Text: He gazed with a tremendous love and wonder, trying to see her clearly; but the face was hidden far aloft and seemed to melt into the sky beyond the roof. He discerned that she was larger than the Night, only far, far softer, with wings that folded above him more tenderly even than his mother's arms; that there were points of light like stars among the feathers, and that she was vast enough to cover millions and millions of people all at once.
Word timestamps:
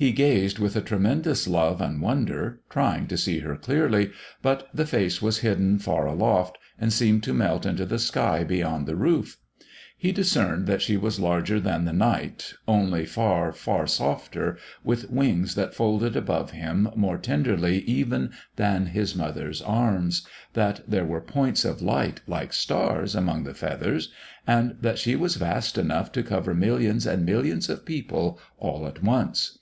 He 0.00 0.12
gazed 0.12 0.58
with 0.58 0.76
a 0.76 0.80
tremendous 0.80 1.46
love 1.46 1.82
and 1.82 2.00
wonder, 2.00 2.62
trying 2.70 3.06
to 3.08 3.18
see 3.18 3.40
her 3.40 3.54
clearly; 3.54 4.12
but 4.40 4.66
the 4.72 4.86
face 4.86 5.20
was 5.20 5.40
hidden 5.40 5.78
far 5.78 6.06
aloft 6.06 6.56
and 6.78 6.90
seemed 6.90 7.22
to 7.24 7.34
melt 7.34 7.66
into 7.66 7.84
the 7.84 7.98
sky 7.98 8.42
beyond 8.42 8.86
the 8.86 8.96
roof. 8.96 9.36
He 9.98 10.10
discerned 10.10 10.66
that 10.66 10.80
she 10.80 10.96
was 10.96 11.20
larger 11.20 11.60
than 11.60 11.84
the 11.84 11.92
Night, 11.92 12.54
only 12.66 13.04
far, 13.04 13.52
far 13.52 13.86
softer, 13.86 14.56
with 14.82 15.10
wings 15.10 15.54
that 15.54 15.74
folded 15.74 16.16
above 16.16 16.52
him 16.52 16.88
more 16.96 17.18
tenderly 17.18 17.80
even 17.82 18.30
than 18.56 18.86
his 18.86 19.14
mother's 19.14 19.60
arms; 19.60 20.26
that 20.54 20.80
there 20.88 21.04
were 21.04 21.20
points 21.20 21.62
of 21.62 21.82
light 21.82 22.22
like 22.26 22.54
stars 22.54 23.14
among 23.14 23.44
the 23.44 23.52
feathers, 23.52 24.10
and 24.46 24.76
that 24.80 24.98
she 24.98 25.14
was 25.14 25.36
vast 25.36 25.76
enough 25.76 26.10
to 26.12 26.22
cover 26.22 26.54
millions 26.54 27.06
and 27.06 27.26
millions 27.26 27.68
of 27.68 27.84
people 27.84 28.40
all 28.56 28.86
at 28.86 29.02
once. 29.02 29.58